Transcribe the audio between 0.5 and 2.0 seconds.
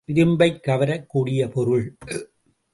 கவரப் கூடிய பொருள்.